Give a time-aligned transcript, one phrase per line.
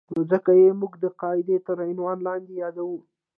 [0.13, 2.99] نو ځکه یې موږ د قاعدې تر عنوان لاندې یادوو.